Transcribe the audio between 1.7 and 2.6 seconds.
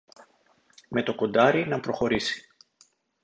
προχωρήσει.